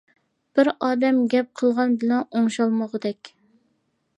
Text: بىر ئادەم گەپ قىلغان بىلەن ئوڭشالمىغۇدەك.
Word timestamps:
بىر 0.59 0.69
ئادەم 0.85 1.19
گەپ 1.33 1.51
قىلغان 1.61 1.93
بىلەن 2.05 2.25
ئوڭشالمىغۇدەك. 2.39 3.33